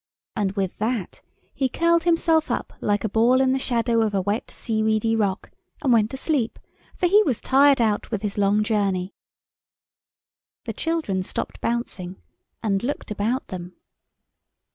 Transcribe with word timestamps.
And 0.35 0.53
with 0.53 0.79
that 0.79 1.21
he 1.53 1.69
curled 1.69 2.05
himself 2.05 2.49
up 2.49 2.73
like 2.81 3.03
a 3.03 3.07
ball 3.09 3.39
in 3.39 3.51
the 3.53 3.59
shadow 3.59 4.01
of 4.01 4.15
a 4.15 4.21
wet 4.23 4.49
sea 4.49 4.81
weedy 4.81 5.15
rock, 5.15 5.51
and 5.83 5.93
went 5.93 6.09
to 6.09 6.17
sleep, 6.17 6.57
for 6.97 7.05
he 7.05 7.21
was 7.21 7.39
tired 7.39 7.79
out 7.79 8.09
with 8.09 8.23
his 8.23 8.35
long 8.35 8.63
journey. 8.63 9.13
The 10.65 10.73
children 10.73 11.21
stopped 11.21 11.61
bouncing, 11.61 12.15
and 12.63 12.81
looked 12.81 13.11
about 13.11 13.49
them. 13.49 13.75